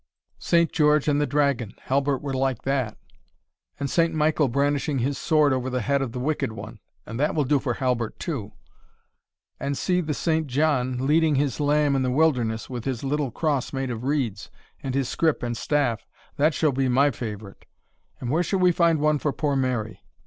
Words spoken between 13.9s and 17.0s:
of reeds, and his scrip and staff that shall be